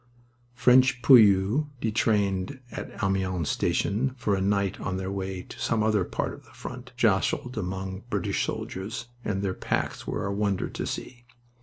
French 0.55 1.03
poilus, 1.03 1.67
detrained 1.79 2.59
at 2.71 2.89
Amiens 3.03 3.47
station 3.49 4.15
for 4.17 4.33
a 4.33 4.41
night 4.41 4.79
on 4.81 4.97
their 4.97 5.11
way 5.11 5.43
to 5.43 5.59
some 5.59 5.83
other 5.83 6.03
part 6.03 6.33
of 6.33 6.43
the 6.43 6.49
front, 6.49 6.91
jostled 6.97 7.55
among 7.55 8.03
British 8.09 8.43
soldiers, 8.43 9.09
and 9.23 9.43
their 9.43 9.53
packs 9.53 10.07
were 10.07 10.25
a 10.25 10.33
wonder 10.33 10.67
to 10.69 10.87
see. 10.87 11.25